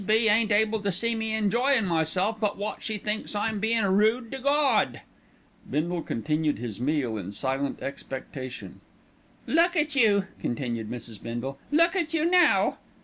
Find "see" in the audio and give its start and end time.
0.91-1.13